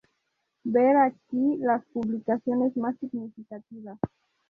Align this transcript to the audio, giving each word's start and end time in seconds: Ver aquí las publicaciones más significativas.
Ver 0.63 0.97
aquí 0.97 1.57
las 1.59 1.85
publicaciones 1.93 2.75
más 2.75 2.97
significativas. 2.97 3.99